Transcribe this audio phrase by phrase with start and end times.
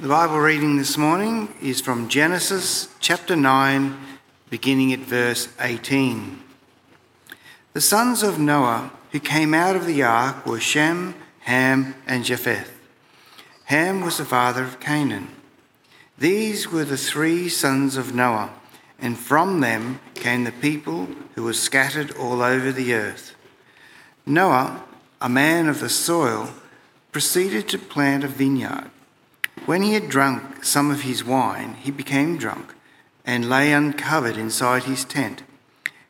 [0.00, 3.96] The Bible reading this morning is from Genesis chapter 9,
[4.50, 6.42] beginning at verse 18.
[7.74, 12.76] The sons of Noah who came out of the ark were Shem, Ham, and Japheth.
[13.66, 15.28] Ham was the father of Canaan.
[16.18, 18.50] These were the three sons of Noah,
[18.98, 21.06] and from them came the people
[21.36, 23.36] who were scattered all over the earth.
[24.26, 24.82] Noah,
[25.20, 26.48] a man of the soil,
[27.12, 28.90] proceeded to plant a vineyard.
[29.66, 32.74] When he had drunk some of his wine, he became drunk
[33.24, 35.42] and lay uncovered inside his tent.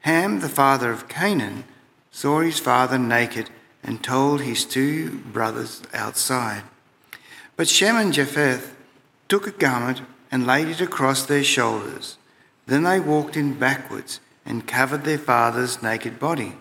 [0.01, 1.63] Ham, the father of Canaan,
[2.11, 3.51] saw his father naked
[3.85, 6.63] and told his two brothers outside.
[7.57, 8.75] But Shem and Japheth
[9.29, 10.01] took a garment
[10.33, 12.19] and laid it across their shoulders.
[12.67, 16.55] Then they walked in backwards and covered their father's naked body.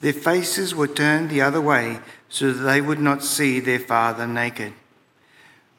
[0.00, 4.26] Their faces were turned the other way so that they would not see their father
[4.26, 4.72] naked.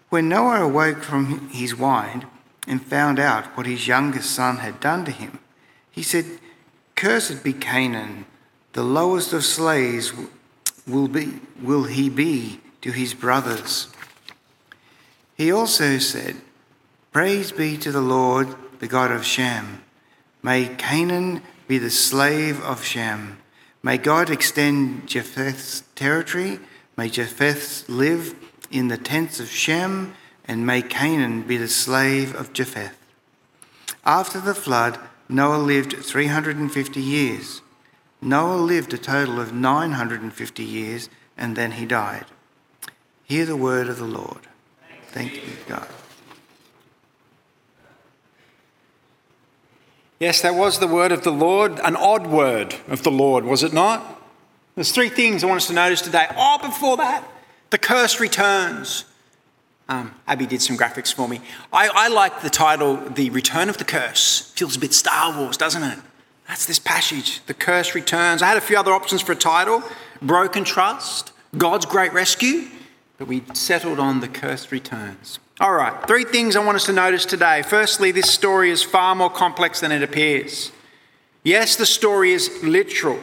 [0.09, 2.25] When Noah awoke from his wine
[2.67, 5.39] and found out what his youngest son had done to him,
[5.91, 6.25] he said,
[6.95, 8.25] Cursed be Canaan,
[8.73, 10.11] the lowest of slaves
[10.87, 13.87] will, be, will he be to his brothers.
[15.35, 16.37] He also said,
[17.11, 19.83] Praise be to the Lord, the God of Shem.
[20.41, 23.37] May Canaan be the slave of Shem.
[23.83, 26.59] May God extend Japheth's territory.
[26.97, 28.35] May Japheth live
[28.71, 30.13] in the tents of Shem,
[30.45, 32.97] and may Canaan be the slave of Japheth.
[34.05, 37.61] After the flood, Noah lived 350 years.
[38.21, 42.25] Noah lived a total of 950 years, and then he died.
[43.23, 44.47] Hear the word of the Lord.
[45.11, 45.87] Thank you, God.
[50.19, 53.63] Yes, that was the word of the Lord, an odd word of the Lord, was
[53.63, 54.21] it not?
[54.75, 56.27] There's three things I want us to notice today.
[56.35, 57.23] Oh, before that,
[57.69, 59.05] the curse returns.
[59.87, 61.41] Um, Abby did some graphics for me.
[61.73, 64.51] I, I like the title, The Return of the Curse.
[64.55, 65.97] Feels a bit Star Wars, doesn't it?
[66.47, 67.43] That's this passage.
[67.45, 68.41] The curse returns.
[68.41, 69.83] I had a few other options for a title
[70.21, 72.67] Broken Trust, God's Great Rescue,
[73.17, 75.39] but we settled on The Curse Returns.
[75.59, 77.63] All right, three things I want us to notice today.
[77.63, 80.71] Firstly, this story is far more complex than it appears.
[81.43, 83.19] Yes, the story is literal.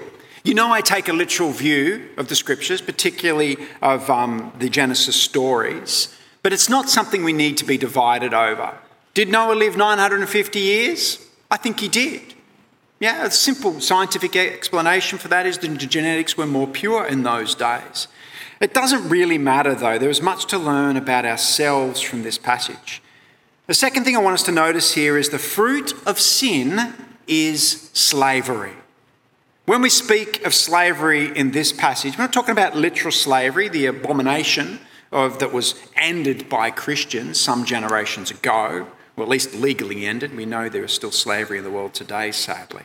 [0.47, 5.21] You know, I take a literal view of the scriptures, particularly of um, the Genesis
[5.21, 8.79] stories, but it's not something we need to be divided over.
[9.13, 11.27] Did Noah live 950 years?
[11.51, 12.35] I think he did.
[13.01, 17.57] Yeah, a simple scientific explanation for that is the genetics were more pure in those
[17.57, 18.07] days.
[18.61, 19.99] It doesn't really matter, though.
[19.99, 23.03] There is much to learn about ourselves from this passage.
[23.67, 26.95] The second thing I want us to notice here is the fruit of sin
[27.27, 28.75] is slavery.
[29.67, 33.87] When we speak of slavery in this passage, we're not talking about literal slavery, the
[33.87, 34.79] abomination
[35.11, 40.37] of, that was ended by Christians some generations ago, or at least legally ended.
[40.37, 42.85] We know there is still slavery in the world today, sadly.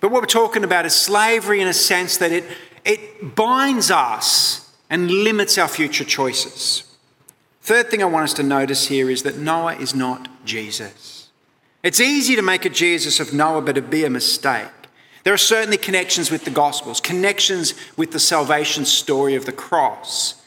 [0.00, 2.44] But what we're talking about is slavery in a sense that it,
[2.84, 6.94] it binds us and limits our future choices.
[7.62, 11.30] Third thing I want us to notice here is that Noah is not Jesus.
[11.82, 14.68] It's easy to make a Jesus of Noah, but it'd be a mistake.
[15.24, 20.42] There are certainly connections with the Gospels, connections with the salvation story of the cross.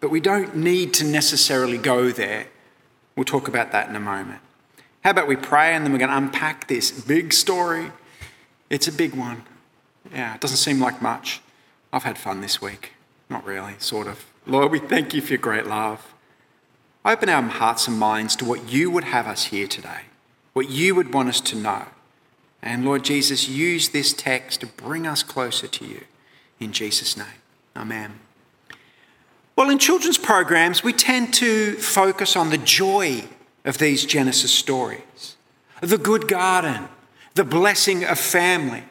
[0.00, 2.48] But we don't need to necessarily go there.
[3.16, 4.40] We'll talk about that in a moment.
[5.02, 7.90] How about we pray and then we're going to unpack this big story?
[8.70, 9.42] It's a big one.
[10.12, 11.40] Yeah, it doesn't seem like much.
[11.92, 12.92] I've had fun this week.
[13.30, 14.24] Not really, sort of.
[14.46, 16.14] Lord, we thank you for your great love.
[17.04, 20.02] Open our hearts and minds to what you would have us hear today,
[20.52, 21.86] what you would want us to know.
[22.62, 26.04] And Lord Jesus, use this text to bring us closer to you.
[26.58, 27.26] In Jesus' name,
[27.76, 28.18] amen.
[29.56, 33.24] Well, in children's programs, we tend to focus on the joy
[33.64, 35.36] of these Genesis stories
[35.80, 36.88] the good garden,
[37.34, 38.82] the blessing of family,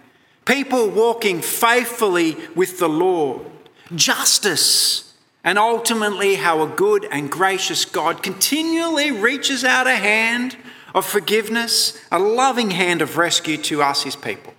[0.45, 3.45] people walking faithfully with the Lord,
[3.93, 5.13] justice,
[5.43, 10.55] and ultimately how a good and gracious God continually reaches out a hand
[10.97, 14.55] of forgiveness, a loving hand of rescue to us, his people.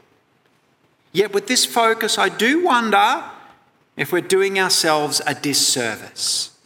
[1.10, 3.24] Yet, with this focus, I do wonder
[3.96, 6.56] if we're doing ourselves a disservice.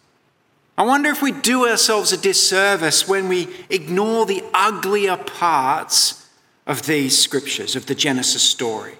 [0.76, 6.28] I wonder if we do ourselves a disservice when we ignore the uglier parts
[6.66, 8.96] of these scriptures, of the Genesis story.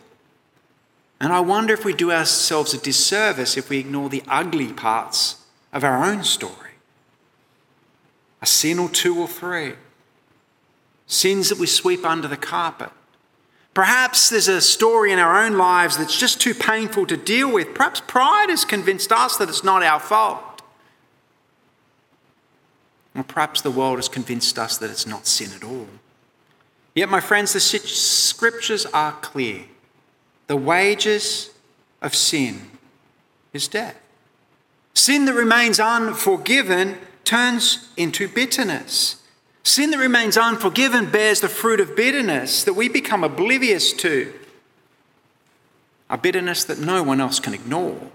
[1.21, 5.37] And I wonder if we do ourselves a disservice if we ignore the ugly parts
[5.71, 6.77] of our own story.
[8.41, 9.75] A sin or two or three
[11.07, 12.91] sins that we sweep under the carpet.
[13.75, 17.75] Perhaps there's a story in our own lives that's just too painful to deal with.
[17.75, 20.61] Perhaps pride has convinced us that it's not our fault.
[23.15, 25.89] Or perhaps the world has convinced us that it's not sin at all.
[26.95, 29.65] Yet, my friends, the scriptures are clear.
[30.47, 31.51] The wages
[32.03, 32.71] of sin
[33.55, 33.97] is death.
[34.93, 39.22] Sin that remains unforgiven turns into bitterness.
[39.65, 44.33] Sin that remains unforgiven bears the fruit of bitterness that we become oblivious to,
[46.11, 48.11] a bitterness that no one else can ignore.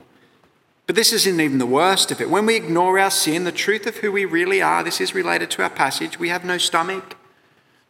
[0.86, 2.30] But this isn't even the worst of it.
[2.30, 5.52] When we ignore our sin, the truth of who we really are, this is related
[5.52, 7.16] to our passage, we have no stomach,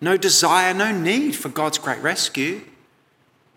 [0.02, 2.62] no desire, no need for God's great rescue.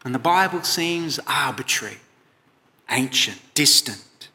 [0.04, 1.98] And the Bible seems arbitrary,
[2.90, 4.28] ancient, distant.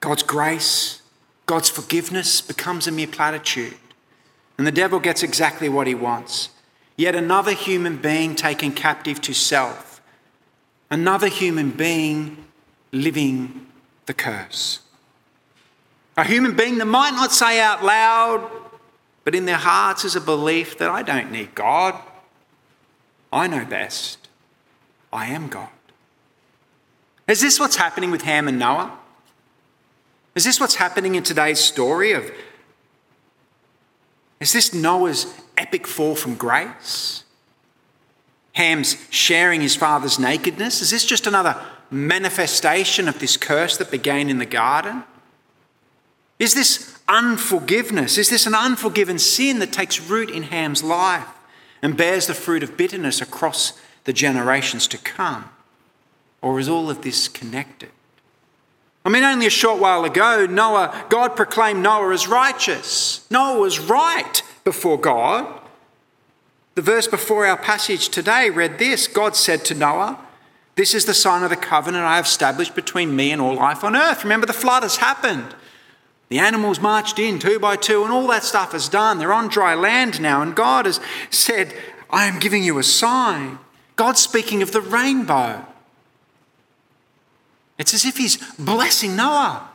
[0.00, 1.02] God's grace,
[1.46, 3.76] God's forgiveness becomes a mere platitude.
[4.60, 6.50] And the devil gets exactly what he wants.
[6.94, 10.02] Yet another human being taken captive to self,
[10.90, 12.44] another human being
[12.92, 13.68] living
[14.04, 14.80] the curse.
[16.18, 18.50] A human being that might not say out loud,
[19.24, 21.94] but in their hearts is a belief that I don't need God.
[23.32, 24.28] I know best.
[25.10, 25.70] I am God.
[27.26, 28.98] Is this what's happening with Ham and Noah?
[30.34, 32.30] Is this what's happening in today's story of
[34.40, 35.26] is this Noah's
[35.56, 37.24] epic fall from grace?
[38.54, 40.80] Ham's sharing his father's nakedness?
[40.80, 41.60] Is this just another
[41.90, 45.04] manifestation of this curse that began in the garden?
[46.38, 48.16] Is this unforgiveness?
[48.16, 51.28] Is this an unforgiven sin that takes root in Ham's life
[51.82, 55.50] and bears the fruit of bitterness across the generations to come?
[56.40, 57.90] Or is all of this connected?
[59.04, 63.26] I mean, only a short while ago, Noah, God proclaimed Noah as righteous.
[63.30, 65.60] Noah was right before God.
[66.74, 70.18] The verse before our passage today read this God said to Noah,
[70.76, 73.82] This is the sign of the covenant I have established between me and all life
[73.84, 74.22] on earth.
[74.22, 75.54] Remember, the flood has happened.
[76.28, 79.18] The animals marched in two by two, and all that stuff is done.
[79.18, 81.00] They're on dry land now, and God has
[81.30, 81.74] said,
[82.08, 83.58] I am giving you a sign.
[83.96, 85.66] God's speaking of the rainbow.
[87.80, 89.66] It's as if he's blessing Noah,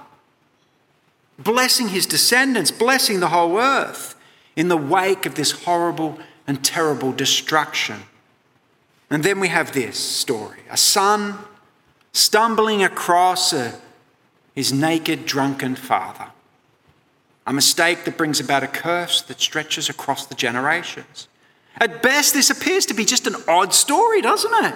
[1.39, 4.13] blessing his descendants, blessing the whole earth
[4.55, 8.03] in the wake of this horrible and terrible destruction.
[9.09, 11.39] And then we have this story a son
[12.13, 13.81] stumbling across a,
[14.53, 16.27] his naked, drunken father.
[17.47, 21.27] A mistake that brings about a curse that stretches across the generations.
[21.81, 24.75] At best, this appears to be just an odd story, doesn't it?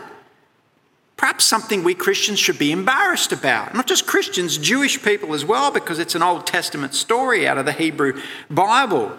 [1.20, 3.76] Perhaps something we Christians should be embarrassed about.
[3.76, 7.66] Not just Christians, Jewish people as well, because it's an Old Testament story out of
[7.66, 9.12] the Hebrew Bible.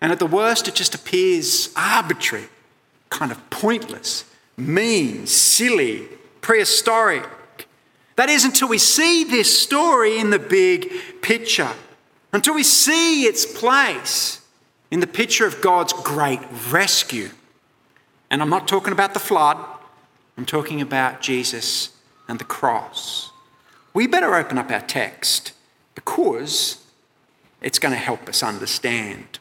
[0.00, 2.46] And at the worst, it just appears arbitrary,
[3.10, 4.24] kind of pointless,
[4.56, 6.08] mean, silly,
[6.40, 7.28] prehistoric.
[8.16, 10.90] That is until we see this story in the big
[11.20, 11.72] picture,
[12.32, 14.40] until we see its place
[14.90, 16.40] in the picture of God's great
[16.70, 17.28] rescue.
[18.30, 19.58] And I'm not talking about the flood,
[20.36, 21.90] I'm talking about Jesus
[22.28, 23.30] and the cross.
[23.92, 25.52] We better open up our text
[25.94, 26.84] because
[27.60, 29.38] it's going to help us understand.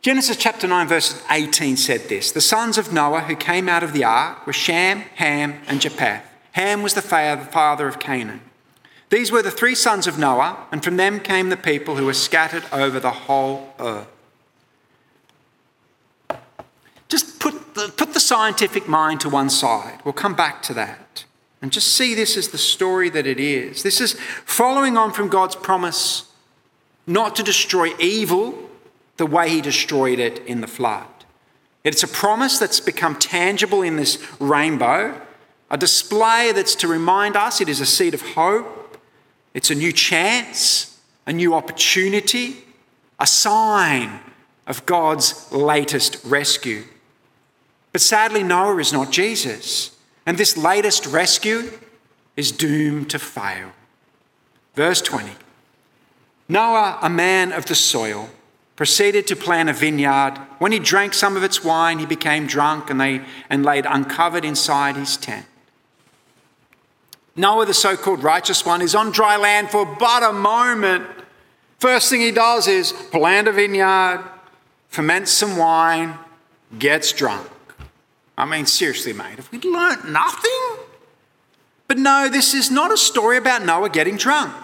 [0.00, 3.92] Genesis chapter 9, verse 18 said this The sons of Noah who came out of
[3.92, 6.22] the ark were Shem, Ham, and Japheth.
[6.52, 8.40] Ham was the father of Canaan.
[9.10, 12.14] These were the three sons of Noah, and from them came the people who were
[12.14, 14.08] scattered over the whole earth.
[17.08, 20.00] Just put put the scientific mind to one side.
[20.04, 21.24] We'll come back to that.
[21.60, 23.82] And just see this as the story that it is.
[23.82, 24.12] This is
[24.44, 26.30] following on from God's promise
[27.06, 28.68] not to destroy evil
[29.16, 31.06] the way he destroyed it in the flood.
[31.84, 35.20] It's a promise that's become tangible in this rainbow,
[35.70, 38.98] a display that's to remind us it is a seed of hope,
[39.54, 42.56] it's a new chance, a new opportunity,
[43.18, 44.20] a sign
[44.66, 46.84] of God's latest rescue.
[47.98, 49.90] But sadly, Noah is not Jesus.
[50.24, 51.68] And this latest rescue
[52.36, 53.72] is doomed to fail.
[54.76, 55.32] Verse 20
[56.48, 58.30] Noah, a man of the soil,
[58.76, 60.38] proceeded to plant a vineyard.
[60.60, 64.44] When he drank some of its wine, he became drunk and, they, and laid uncovered
[64.44, 65.46] inside his tent.
[67.34, 71.04] Noah, the so called righteous one, is on dry land for but a moment.
[71.80, 74.24] First thing he does is plant a vineyard,
[74.88, 76.16] ferments some wine,
[76.78, 77.48] gets drunk.
[78.38, 80.84] I mean, seriously, mate, have we learnt nothing?
[81.88, 84.54] But no, this is not a story about Noah getting drunk.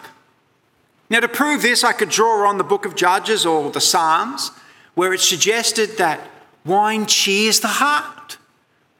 [1.10, 4.52] Now, to prove this, I could draw on the book of Judges or the Psalms,
[4.94, 6.20] where it suggested that
[6.64, 8.38] wine cheers the heart.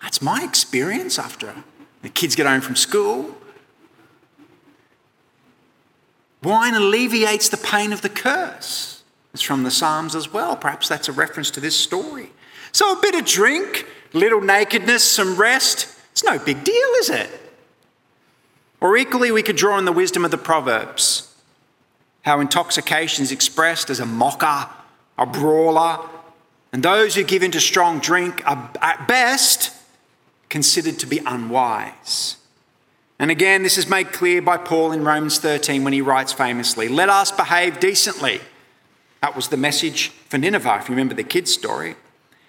[0.02, 1.54] That's my experience after
[2.02, 3.37] the kids get home from school.
[6.43, 9.04] Wine alleviates the pain of the curse.
[9.33, 10.57] It's from the Psalms as well.
[10.57, 12.33] Perhaps that's a reference to this story.
[12.73, 15.88] So a bit of drink, little nakedness, some rest.
[16.12, 17.30] It's no big deal, is it?
[18.80, 21.35] Or equally, we could draw on the wisdom of the Proverbs.
[22.23, 24.68] How intoxication is expressed as a mocker,
[25.18, 26.00] a brawler,
[26.73, 29.71] and those who give in to strong drink are at best
[30.49, 32.37] considered to be unwise.
[33.18, 36.88] And again, this is made clear by Paul in Romans 13 when he writes famously,
[36.88, 38.40] Let us behave decently.
[39.21, 41.97] That was the message for Nineveh, if you remember the kid's story.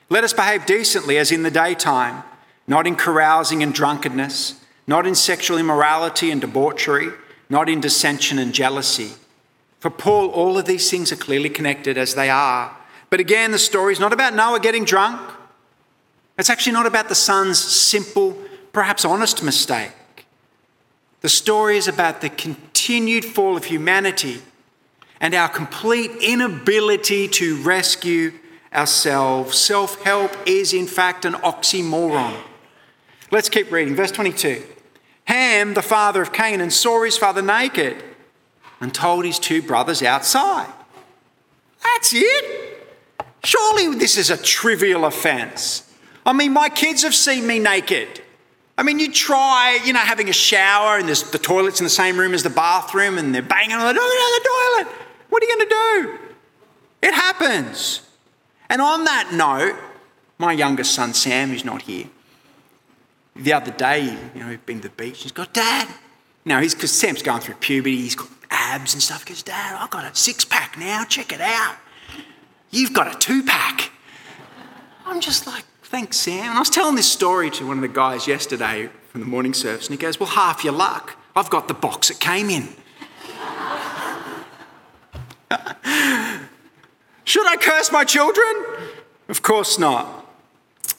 [0.09, 2.24] Let us behave decently as in the daytime,
[2.67, 7.09] not in carousing and drunkenness, not in sexual immorality and debauchery,
[7.50, 9.13] not in dissension and jealousy.
[9.79, 12.75] For Paul, all of these things are clearly connected as they are.
[13.09, 15.21] But again, the story is not about Noah getting drunk.
[16.38, 18.38] It's actually not about the son's simple,
[18.74, 19.91] perhaps honest mistake.
[21.21, 24.41] The story is about the continued fall of humanity
[25.19, 28.33] and our complete inability to rescue
[28.75, 29.58] ourselves.
[29.58, 32.36] Self help is, in fact, an oxymoron.
[33.32, 33.96] Let's keep reading.
[33.96, 34.63] Verse 22
[35.25, 38.03] Ham, the father of Canaan, saw his father naked
[38.79, 40.72] and told his two brothers outside.
[41.84, 42.86] That's it.
[43.44, 45.91] Surely this is a trivial offense.
[46.25, 48.22] I mean, my kids have seen me naked.
[48.77, 51.89] I mean, you try, you know, having a shower and there's the toilet's in the
[51.89, 54.96] same room as the bathroom and they're banging on the door, the toilet.
[55.29, 56.20] What are you going to do?
[57.03, 58.01] It happens.
[58.69, 59.75] And on that note,
[60.38, 62.07] my youngest son Sam, who's not here,
[63.36, 65.24] the other day, you know, we've been to the beach.
[65.24, 65.88] He's got, Dad.
[66.45, 67.98] Now, he's because Sam's going through puberty.
[67.98, 69.27] He's got abs and stuff.
[69.27, 71.03] He goes, Dad, I've got a six pack now.
[71.03, 71.75] Check it out.
[72.72, 73.91] You've got a two pack.
[75.05, 76.50] I'm just like, thanks, Sam.
[76.50, 79.53] And I was telling this story to one of the guys yesterday from the morning
[79.53, 81.17] service, and he goes, Well, half your luck.
[81.36, 82.69] I've got the box it came in.
[87.92, 88.65] My children?
[89.27, 90.25] Of course not.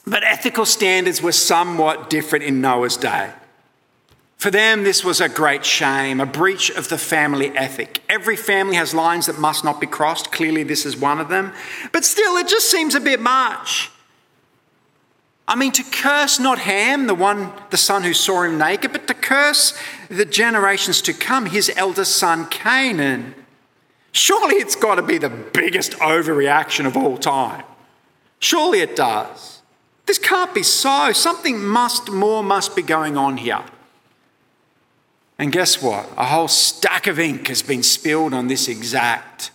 [0.05, 3.31] But ethical standards were somewhat different in Noah's day.
[4.37, 8.03] For them, this was a great shame, a breach of the family ethic.
[8.07, 10.31] Every family has lines that must not be crossed.
[10.31, 11.53] Clearly, this is one of them.
[11.91, 13.89] But still, it just seems a bit much.
[15.47, 19.07] I mean, to curse not Ham, the one, the son who saw him naked, but
[19.07, 19.77] to curse
[20.09, 23.33] the generations to come, his eldest son Canaan.
[24.17, 27.63] Surely it's got to be the biggest overreaction of all time.
[28.39, 29.61] Surely it does.
[30.07, 31.11] This can't be so.
[31.11, 33.63] Something must, more must be going on here.
[35.37, 36.09] And guess what?
[36.17, 39.51] A whole stack of ink has been spilled on this exact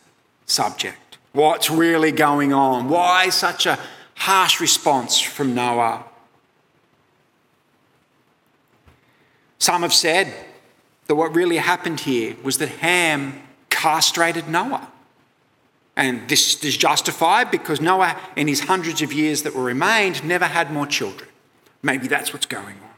[0.47, 1.19] subject.
[1.33, 2.89] What's really going on?
[2.89, 3.81] Why such a
[4.15, 6.05] harsh response from Noah?
[9.59, 10.33] Some have said
[11.09, 13.43] that what really happened here was that Ham
[13.83, 14.89] castrated Noah.
[15.97, 20.47] And this is justified because Noah, in his hundreds of years that were remained, never
[20.47, 21.29] had more children.
[21.83, 22.95] Maybe that's what's going on.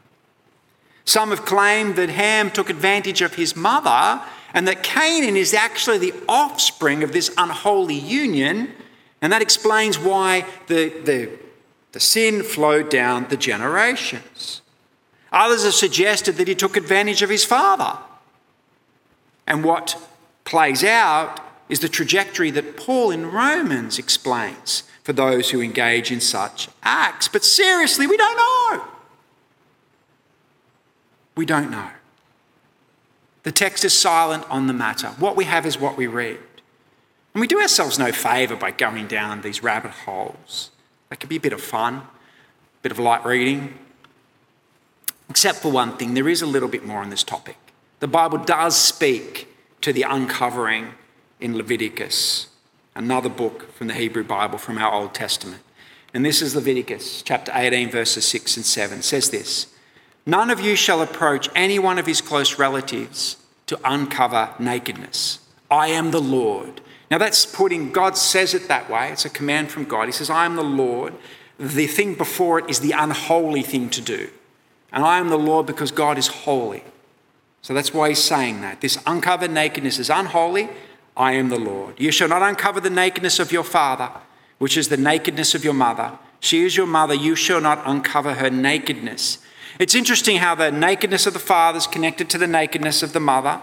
[1.03, 4.21] Some have claimed that Ham took advantage of his mother
[4.53, 8.71] and that Canaan is actually the offspring of this unholy union,
[9.21, 11.31] and that explains why the, the,
[11.93, 14.61] the sin flowed down the generations.
[15.31, 17.97] Others have suggested that he took advantage of his father.
[19.47, 19.97] And what
[20.45, 26.21] plays out is the trajectory that Paul in Romans explains for those who engage in
[26.21, 27.27] such acts.
[27.27, 28.85] But seriously, we don't know.
[31.35, 31.89] We don't know.
[33.43, 35.09] The text is silent on the matter.
[35.19, 36.39] What we have is what we read.
[37.33, 40.71] And we do ourselves no favour by going down these rabbit holes.
[41.09, 42.03] That could be a bit of fun, a
[42.81, 43.77] bit of light reading.
[45.29, 47.57] Except for one thing, there is a little bit more on this topic.
[47.99, 49.47] The Bible does speak
[49.81, 50.93] to the uncovering
[51.39, 52.47] in Leviticus,
[52.95, 55.61] another book from the Hebrew Bible from our Old Testament.
[56.13, 58.99] And this is Leviticus chapter 18, verses 6 and 7.
[58.99, 59.67] It says this
[60.25, 65.39] None of you shall approach any one of his close relatives to uncover nakedness.
[65.69, 66.81] I am the Lord.
[67.11, 69.11] Now that's putting, God says it that way.
[69.11, 70.07] It's a command from God.
[70.07, 71.13] He says, I am the Lord.
[71.59, 74.29] The thing before it is the unholy thing to do.
[74.91, 76.83] And I am the Lord because God is holy.
[77.65, 78.81] So that's why he's saying that.
[78.81, 80.69] This uncovered nakedness is unholy.
[81.17, 81.99] I am the Lord.
[81.99, 84.11] You shall not uncover the nakedness of your father,
[84.59, 86.19] which is the nakedness of your mother.
[86.39, 87.15] She is your mother.
[87.15, 89.39] You shall not uncover her nakedness.
[89.79, 93.19] It's interesting how the nakedness of the father is connected to the nakedness of the
[93.19, 93.59] mother.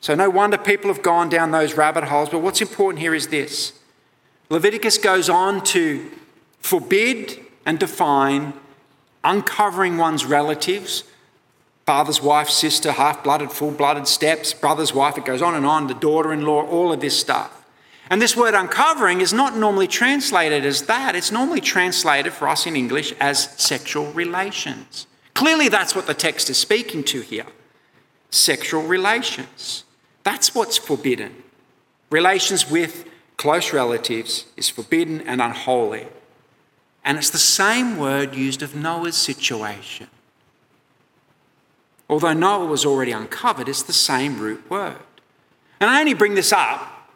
[0.00, 2.30] So, no wonder people have gone down those rabbit holes.
[2.30, 3.78] But what's important here is this
[4.48, 6.10] Leviticus goes on to
[6.60, 8.54] forbid and define
[9.22, 11.04] uncovering one's relatives
[11.86, 15.86] Father's wife, sister, half blooded, full blooded, steps, brother's wife, it goes on and on,
[15.86, 17.64] the daughter in law, all of this stuff.
[18.10, 21.14] And this word uncovering is not normally translated as that.
[21.16, 25.06] It's normally translated for us in English as sexual relations.
[25.34, 27.46] Clearly, that's what the text is speaking to here
[28.30, 29.84] sexual relations.
[30.24, 31.44] That's what's forbidden.
[32.10, 36.08] Relations with close relatives is forbidden and unholy.
[37.04, 40.08] And it's the same word used of Noah's situation.
[42.08, 44.98] Although Noah was already uncovered, it's the same root word.
[45.80, 47.10] And I only bring this up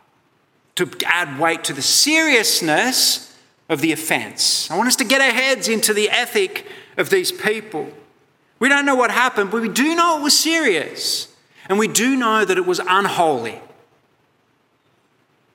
[0.77, 3.37] to add weight to the seriousness
[3.69, 4.71] of the offense.
[4.71, 6.67] I want us to get our heads into the ethic
[6.97, 7.91] of these people.
[8.59, 11.29] We don't know what happened, but we do know it was serious.
[11.69, 13.61] And we do know that it was unholy.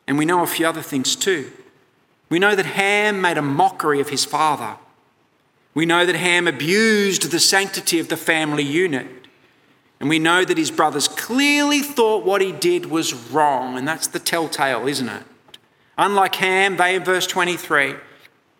[0.07, 1.51] And we know a few other things too.
[2.29, 4.77] We know that Ham made a mockery of his father.
[5.73, 9.07] We know that Ham abused the sanctity of the family unit.
[10.03, 13.77] And we know that his brothers clearly thought what he did was wrong.
[13.77, 15.23] And that's the telltale, isn't it?
[15.97, 17.95] Unlike Ham, they in verse 23,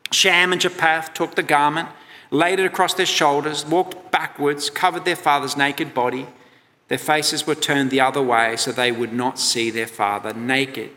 [0.10, 1.90] Shem and Japheth took the garment,
[2.32, 6.28] laid it across their shoulders, walked backwards, covered their father's naked body.
[6.88, 10.92] Their faces were turned the other way so they would not see their father naked.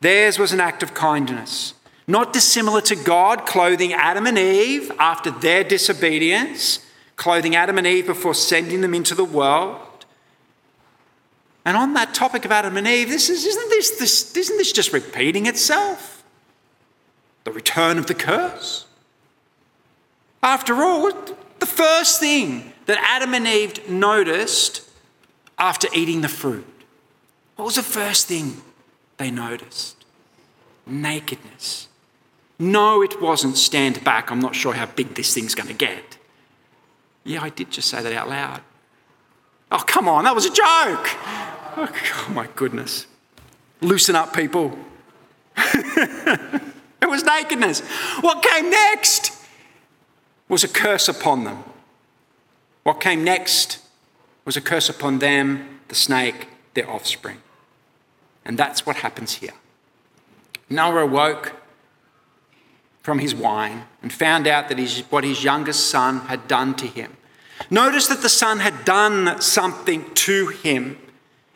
[0.00, 1.74] Theirs was an act of kindness,
[2.06, 6.86] not dissimilar to God clothing Adam and Eve after their disobedience,
[7.22, 10.04] clothing Adam and Eve before sending them into the world.
[11.64, 14.72] And on that topic of Adam and Eve, this is, isn't, this, this, isn't this
[14.72, 16.24] just repeating itself?
[17.44, 18.86] The return of the curse.
[20.42, 21.12] After all,
[21.60, 24.82] the first thing that Adam and Eve noticed
[25.58, 26.66] after eating the fruit,
[27.54, 28.62] what was the first thing
[29.18, 30.04] they noticed?
[30.86, 31.86] Nakedness.
[32.58, 34.32] No, it wasn't stand back.
[34.32, 36.18] I'm not sure how big this thing's going to get.
[37.24, 38.60] Yeah, I did just say that out loud.
[39.70, 41.08] Oh, come on, that was a joke.
[41.76, 41.88] Oh,
[42.28, 43.06] oh my goodness.
[43.80, 44.78] Loosen up, people.
[45.56, 47.80] it was nakedness.
[48.20, 49.32] What came next
[50.48, 51.64] was a curse upon them.
[52.82, 53.78] What came next
[54.44, 57.38] was a curse upon them, the snake, their offspring.
[58.44, 59.54] And that's what happens here.
[60.68, 61.52] Noah awoke
[63.02, 66.86] from his wine and found out that his, what his youngest son had done to
[66.86, 67.16] him.
[67.70, 70.98] Notice that the son had done something to him.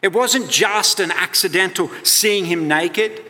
[0.02, 3.22] It wasn't just an accidental seeing him naked,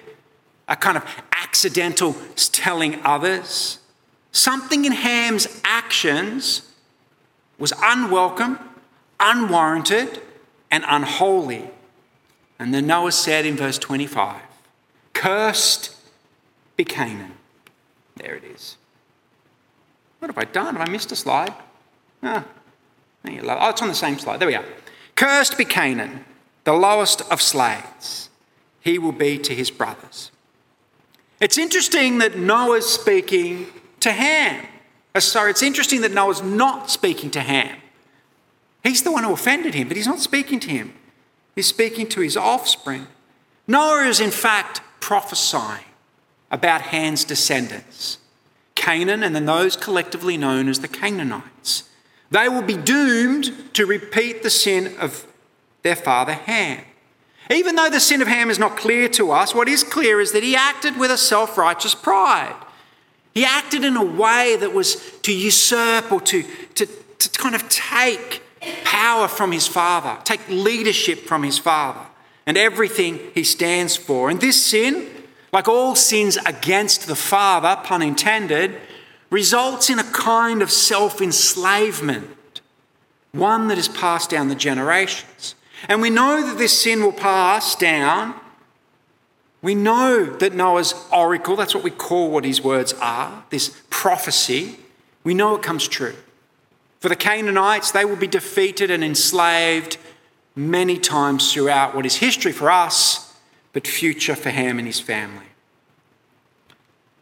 [0.68, 3.79] a kind of accidental telling others.
[4.33, 6.70] Something in Ham's actions
[7.59, 8.59] was unwelcome,
[9.20, 10.20] unwarranted,
[10.70, 11.70] and unholy.
[12.59, 14.42] And then Noah said in verse 25,
[15.14, 15.94] Cursed
[16.76, 17.36] be Canaan.
[18.16, 18.76] There it is.
[20.18, 20.76] What have I done?
[20.76, 21.52] Have I missed a slide?
[22.22, 22.44] Ah,
[23.24, 24.40] oh, it's on the same slide.
[24.40, 24.64] There we are.
[25.14, 26.24] Cursed be Canaan,
[26.64, 28.31] the lowest of slaves.
[28.81, 30.31] He will be to his brothers.
[31.40, 33.66] It's interesting that Noah's speaking
[34.00, 34.66] to Ham.
[35.14, 37.79] Uh, sorry, it's interesting that Noah's not speaking to Ham.
[38.83, 40.94] He's the one who offended him, but he's not speaking to him.
[41.55, 43.07] He's speaking to his offspring.
[43.66, 45.85] Noah is, in fact, prophesying
[46.50, 48.18] about Ham's descendants,
[48.74, 51.85] Canaan, and then those collectively known as the Canaanites.
[52.30, 55.26] They will be doomed to repeat the sin of
[55.82, 56.82] their father Ham.
[57.50, 60.32] Even though the sin of Ham is not clear to us, what is clear is
[60.32, 62.56] that he acted with a self righteous pride.
[63.35, 66.42] He acted in a way that was to usurp or to,
[66.74, 68.42] to, to kind of take
[68.82, 72.06] power from his father, take leadership from his father
[72.46, 74.30] and everything he stands for.
[74.30, 75.06] And this sin,
[75.57, 78.79] like all sins against the father, pun intended,
[79.31, 82.61] results in a kind of self enslavement,
[83.33, 85.57] one that is passed down the generations.
[85.88, 88.35] And we know that this sin will pass down
[89.66, 94.77] we know that Noah's oracle, that's what we call what his words are, this prophecy,
[95.25, 96.14] we know it comes true.
[97.01, 99.99] For the Canaanites, they will be defeated and enslaved
[100.55, 103.25] many times throughout what is history for us,
[103.76, 105.44] but future for Ham and his family.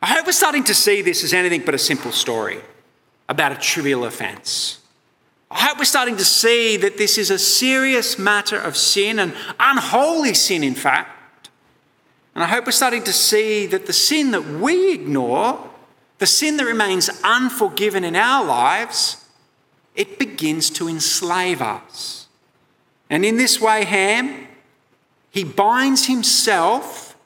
[0.00, 2.60] I hope we're starting to see this as anything but a simple story
[3.28, 4.78] about a trivial offence.
[5.50, 9.34] I hope we're starting to see that this is a serious matter of sin, an
[9.58, 11.50] unholy sin, in fact,
[12.36, 15.58] and I hope we're starting to see that the sin that we ignore,
[16.18, 19.28] the sin that remains unforgiven in our lives,
[19.96, 22.28] it begins to enslave us.
[23.10, 24.46] And in this way, Ham,
[25.35, 27.16] he binds himself,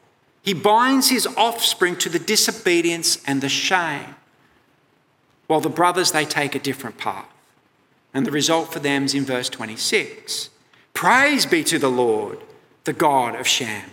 [0.40, 4.14] he binds his offspring to the disobedience and the shame,
[5.46, 7.28] while the brothers, they take a different path.
[8.14, 10.48] And the result for them is in verse 26.
[10.94, 12.38] Praise be to the Lord,
[12.84, 13.90] the God of Shem.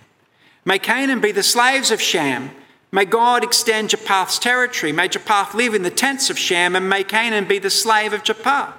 [0.63, 2.51] May Canaan be the slaves of Shem.
[2.93, 4.93] May God extend Japheth's territory.
[4.93, 8.23] May Japheth live in the tents of Shem, and may Canaan be the slave of
[8.23, 8.75] Japheth.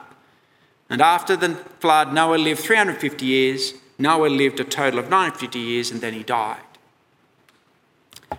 [0.89, 3.75] And after the flood, Noah lived 350 years.
[3.99, 6.61] Noah lived a total of 950 years, and then he died.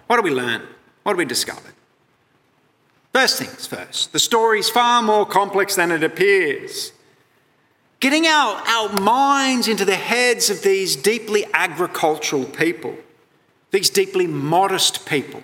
[0.08, 0.62] What do we learn?
[1.04, 1.74] What do we discover?
[3.14, 6.92] First things first, the story is far more complex than it appears.
[8.00, 12.96] Getting our, our minds into the heads of these deeply agricultural people,
[13.72, 15.42] these deeply modest people,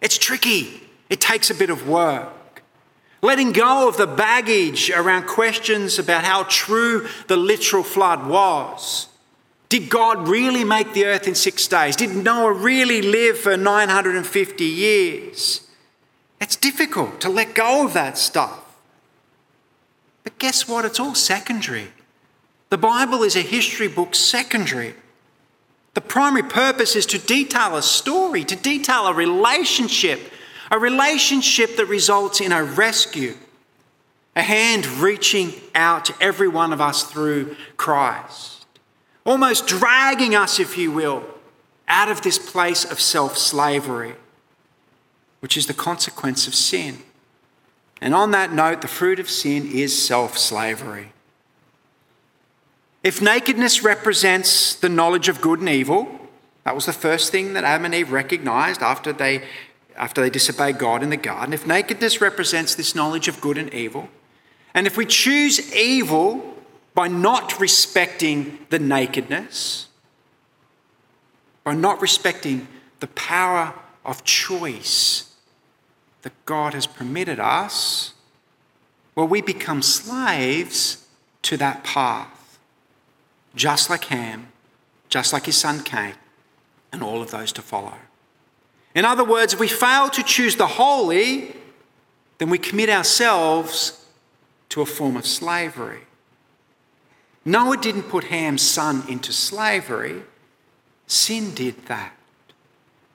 [0.00, 0.88] it's tricky.
[1.10, 2.62] It takes a bit of work.
[3.20, 9.09] Letting go of the baggage around questions about how true the literal flood was.
[9.70, 11.96] Did God really make the earth in six days?
[11.96, 15.66] Did Noah really live for 950 years?
[16.40, 18.64] It's difficult to let go of that stuff.
[20.24, 20.84] But guess what?
[20.84, 21.88] It's all secondary.
[22.70, 24.94] The Bible is a history book secondary.
[25.94, 30.20] The primary purpose is to detail a story, to detail a relationship,
[30.70, 33.36] a relationship that results in a rescue,
[34.34, 38.59] a hand reaching out to every one of us through Christ,
[39.24, 41.24] almost dragging us, if you will,
[41.88, 44.14] out of this place of self slavery,
[45.40, 46.98] which is the consequence of sin.
[48.00, 51.12] And on that note, the fruit of sin is self slavery.
[53.02, 56.20] If nakedness represents the knowledge of good and evil,
[56.64, 59.42] that was the first thing that Adam and Eve recognized after they,
[59.96, 61.54] after they disobeyed God in the garden.
[61.54, 64.08] If nakedness represents this knowledge of good and evil,
[64.74, 66.56] and if we choose evil
[66.94, 69.88] by not respecting the nakedness,
[71.64, 72.66] by not respecting
[73.00, 73.74] the power
[74.04, 75.34] of choice
[76.22, 78.14] that God has permitted us,
[79.14, 81.06] well, we become slaves
[81.42, 82.58] to that path
[83.54, 84.48] just like Ham,
[85.08, 86.14] just like his son Cain,
[86.92, 87.94] and all of those to follow.
[88.94, 91.54] In other words, if we fail to choose the holy,
[92.38, 94.04] then we commit ourselves
[94.70, 96.02] to a form of slavery.
[97.44, 100.22] Noah didn't put Ham's son into slavery,
[101.06, 102.14] sin did that.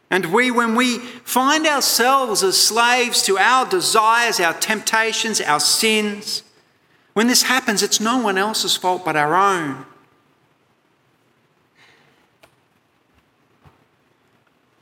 [0.10, 6.44] And we, when we find ourselves as slaves to our desires, our temptations, our sins,
[7.14, 9.86] when this happens, it's no one else's fault but our own.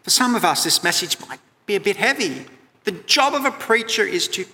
[0.04, 2.46] For some of us, this message might be a bit heavy.
[2.84, 4.46] The job of a preacher is to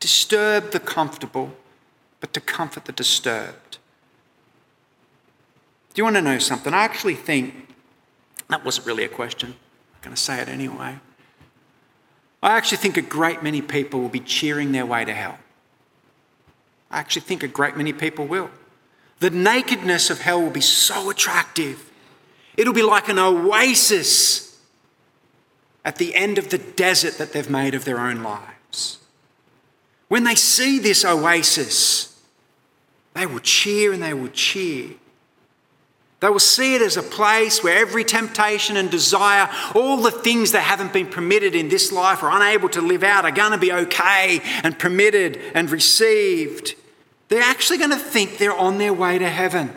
[0.00, 1.52] disturb the comfortable,
[2.20, 3.78] but to comfort the disturbed.
[5.98, 6.72] Do you want to know something?
[6.72, 7.74] I actually think
[8.46, 9.48] that wasn't really a question.
[9.48, 10.96] I'm going to say it anyway.
[12.40, 15.40] I actually think a great many people will be cheering their way to hell.
[16.88, 18.48] I actually think a great many people will.
[19.18, 21.90] The nakedness of hell will be so attractive.
[22.56, 24.56] It'll be like an oasis
[25.84, 28.98] at the end of the desert that they've made of their own lives.
[30.06, 32.22] When they see this oasis,
[33.14, 34.90] they will cheer and they will cheer.
[36.20, 40.50] They will see it as a place where every temptation and desire, all the things
[40.50, 43.58] that haven't been permitted in this life or unable to live out, are going to
[43.58, 46.74] be okay and permitted and received.
[47.28, 49.68] They're actually going to think they're on their way to heaven.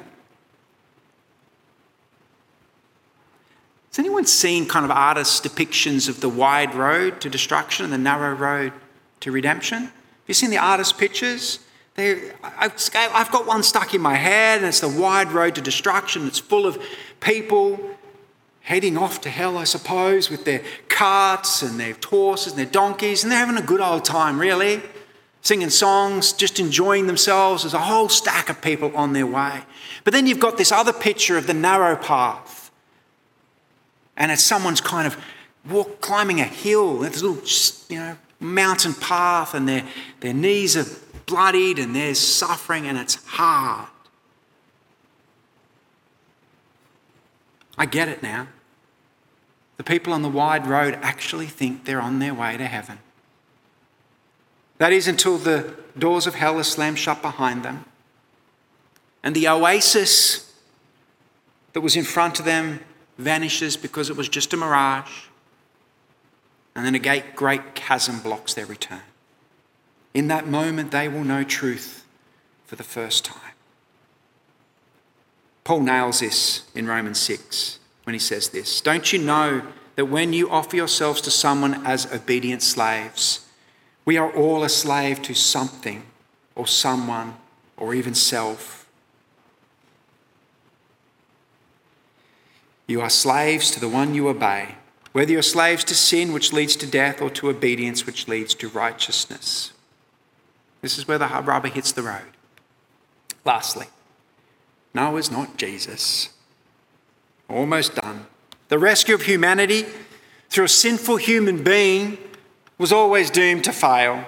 [3.90, 7.98] Has anyone seen kind of artists' depictions of the wide road to destruction and the
[7.98, 8.74] narrow road
[9.20, 9.84] to redemption?
[9.84, 9.92] Have
[10.28, 11.60] you seen the artist pictures?
[11.98, 16.28] I've got one stuck in my head, and it's the wide road to destruction.
[16.28, 16.82] It's full of
[17.20, 17.80] people
[18.62, 23.24] heading off to hell, I suppose, with their carts and their horses and their donkeys,
[23.24, 24.82] and they're having a good old time, really.
[25.42, 27.64] Singing songs, just enjoying themselves.
[27.64, 29.64] There's a whole stack of people on their way.
[30.04, 32.62] But then you've got this other picture of the narrow path
[34.22, 35.18] and it's someone's kind of
[35.68, 37.38] walk, climbing a hill, a little,
[37.90, 39.84] you know, mountain path, and their,
[40.20, 40.86] their knees are
[41.32, 43.88] bloodied and there's suffering, and it's hard.
[47.78, 48.48] I get it now.
[49.78, 53.00] The people on the wide road actually think they're on their way to heaven.
[54.78, 57.86] That is until the doors of hell are slammed shut behind them.
[59.24, 60.54] And the oasis
[61.74, 62.82] that was in front of them
[63.18, 65.28] vanishes because it was just a mirage.
[66.76, 69.02] And then a great chasm blocks their return.
[70.14, 72.06] In that moment, they will know truth
[72.66, 73.38] for the first time.
[75.64, 79.62] Paul nails this in Romans 6 when he says this Don't you know
[79.96, 83.46] that when you offer yourselves to someone as obedient slaves,
[84.06, 86.04] we are all a slave to something
[86.56, 87.36] or someone
[87.78, 88.88] or even self.
[92.88, 94.76] You are slaves to the one you obey,
[95.14, 98.68] whether you're slaves to sin, which leads to death, or to obedience, which leads to
[98.68, 99.72] righteousness.
[100.82, 102.22] This is where the rubber hits the road.
[103.46, 103.88] Lastly,
[104.94, 106.30] Noah's not Jesus.
[107.50, 108.28] Almost done.
[108.70, 109.86] The rescue of humanity
[110.50, 112.18] through a sinful human being
[112.78, 114.26] was always doomed to fail.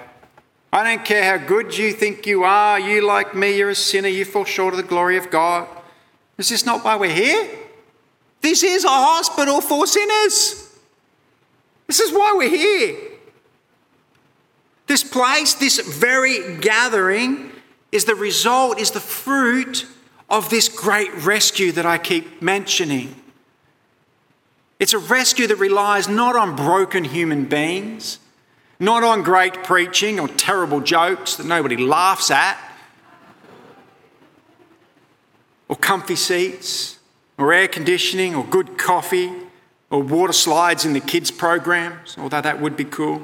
[0.72, 4.08] I don't care how good you think you are, you, like me, you're a sinner,
[4.08, 5.68] you fall short of the glory of God.
[6.38, 7.48] Is this not why we're here?
[8.42, 10.78] This is a hospital for sinners.
[11.88, 13.13] This is why we're here.
[14.94, 17.50] This place, this very gathering,
[17.92, 19.88] is the result, is the fruit
[20.30, 23.16] of this great rescue that I keep mentioning.
[24.78, 28.20] It's a rescue that relies not on broken human beings,
[28.80, 32.56] not on great preaching or terrible jokes that nobody laughs at,
[35.70, 37.00] or comfy seats,
[37.40, 39.32] or air conditioning, or good coffee,
[39.90, 43.24] or water slides in the kids' programs, although that would be cool.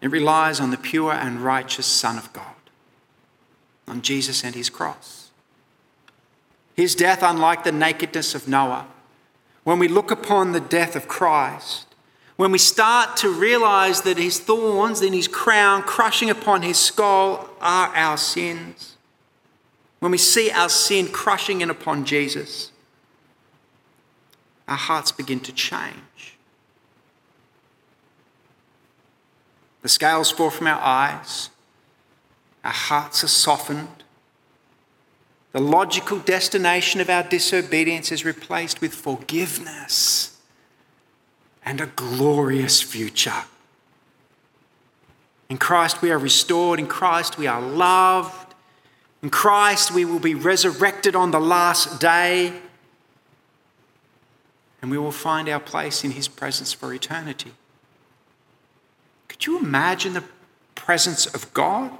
[0.00, 2.44] It relies on the pure and righteous Son of God,
[3.86, 5.30] on Jesus and his cross.
[6.74, 8.86] His death, unlike the nakedness of Noah,
[9.64, 11.86] when we look upon the death of Christ,
[12.36, 17.50] when we start to realize that his thorns and his crown crushing upon his skull
[17.60, 18.96] are our sins,
[19.98, 22.72] when we see our sin crushing in upon Jesus,
[24.66, 26.38] our hearts begin to change.
[29.82, 31.50] The scales fall from our eyes,
[32.62, 33.88] our hearts are softened.
[35.52, 40.38] The logical destination of our disobedience is replaced with forgiveness
[41.64, 43.44] and a glorious future.
[45.48, 46.78] In Christ, we are restored.
[46.78, 48.54] In Christ, we are loved.
[49.22, 52.52] In Christ, we will be resurrected on the last day.
[54.80, 57.52] And we will find our place in His presence for eternity.
[59.40, 60.24] Could you imagine the
[60.74, 61.90] presence of God?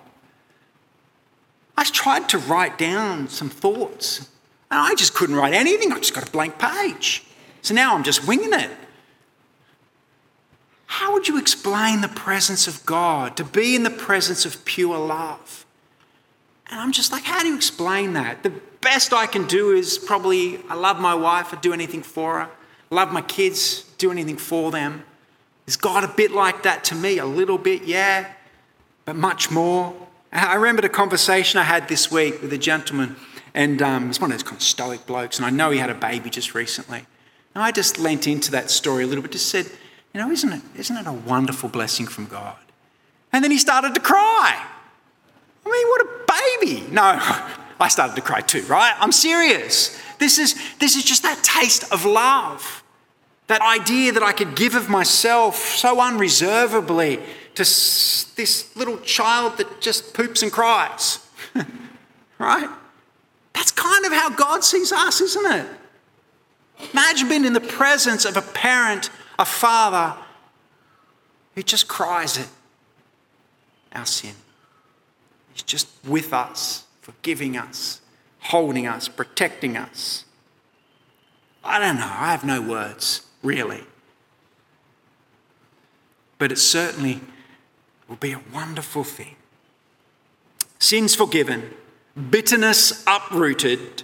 [1.74, 4.28] I tried to write down some thoughts,
[4.70, 5.90] and I just couldn't write anything.
[5.90, 7.24] I just got a blank page.
[7.62, 8.70] So now I'm just winging it.
[10.84, 14.98] How would you explain the presence of God, to be in the presence of pure
[14.98, 15.64] love?
[16.70, 18.42] And I'm just like, how do you explain that?
[18.42, 22.40] The best I can do is probably I love my wife, I do anything for
[22.40, 22.50] her.
[22.90, 25.04] Love my kids, do anything for them.
[25.70, 27.18] Is God a bit like that to me?
[27.18, 28.32] A little bit, yeah,
[29.04, 29.94] but much more.
[30.32, 33.14] I remember a conversation I had this week with a gentleman,
[33.54, 35.88] and um, he's one of those kind of stoic blokes, and I know he had
[35.88, 37.04] a baby just recently.
[37.54, 39.70] And I just lent into that story a little bit, just said,
[40.12, 42.56] you know, isn't it, isn't it a wonderful blessing from God?
[43.32, 44.66] And then he started to cry.
[45.64, 46.90] I mean, what a baby.
[46.90, 47.02] No,
[47.78, 48.96] I started to cry too, right?
[48.98, 49.96] I'm serious.
[50.18, 52.79] This is, this is just that taste of love.
[53.50, 57.16] That idea that I could give of myself so unreservedly
[57.56, 61.18] to this little child that just poops and cries.
[62.38, 62.70] right?
[63.52, 65.66] That's kind of how God sees us, isn't it?
[66.92, 70.16] Imagine being in the presence of a parent, a father,
[71.56, 72.46] who just cries at
[73.92, 74.36] our sin.
[75.54, 78.00] He's just with us, forgiving us,
[78.38, 80.24] holding us, protecting us.
[81.64, 83.82] I don't know, I have no words really.
[86.38, 87.20] But it certainly
[88.08, 89.36] will be a wonderful thing.
[90.78, 91.74] Sins forgiven,
[92.30, 94.02] bitterness uprooted,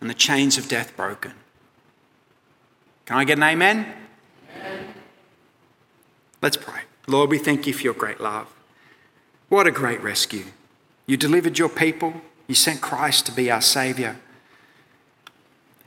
[0.00, 1.32] and the chains of death broken.
[3.06, 3.86] Can I get an amen?
[4.56, 4.86] amen?
[6.42, 6.80] Let's pray.
[7.06, 8.52] Lord, we thank you for your great love.
[9.48, 10.46] What a great rescue.
[11.06, 12.14] You delivered your people,
[12.46, 14.16] you sent Christ to be our Saviour.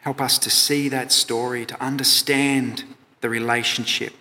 [0.08, 2.86] Help us to see that story, to understand
[3.20, 4.14] the relationship,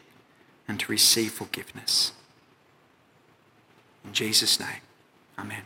[0.67, 2.11] and to receive forgiveness.
[4.05, 4.81] In Jesus' name,
[5.39, 5.63] amen.